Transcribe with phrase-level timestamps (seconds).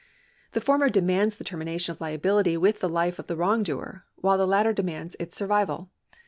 [0.53, 4.47] The former demands the termination of liability with the life of the wrongdoer, while the
[4.47, 5.91] latter demands its survival.